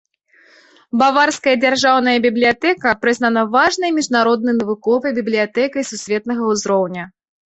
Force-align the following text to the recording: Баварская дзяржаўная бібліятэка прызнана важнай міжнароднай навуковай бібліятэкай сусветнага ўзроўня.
Баварская 0.99 1.51
дзяржаўная 1.63 2.15
бібліятэка 2.23 2.93
прызнана 3.03 3.43
важнай 3.55 3.91
міжнароднай 3.97 4.55
навуковай 4.61 5.11
бібліятэкай 5.19 5.83
сусветнага 5.91 6.49
ўзроўня. 6.55 7.03